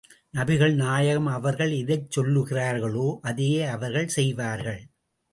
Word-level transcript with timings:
நபிகள் 0.37 0.73
நாயகம் 0.73 1.25
அவர்கள் 1.25 1.71
எதைச் 1.71 2.19
சொல்லுகிறார்களோ, 2.19 3.19
அதையே 3.21 3.63
அவர்கள் 3.65 4.07
செய்வார்கள். 4.07 4.81